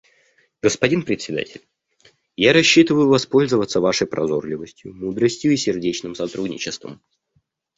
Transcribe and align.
Господин 0.63 1.03
Председатель, 1.03 1.61
я 2.35 2.53
рассчитываю 2.53 3.07
воспользоваться 3.07 3.79
Вашей 3.79 4.07
прозорливостью, 4.07 4.95
мудростью 4.95 5.51
и 5.53 5.57
сердечным 5.57 6.15
сотрудничеством. 6.15 7.03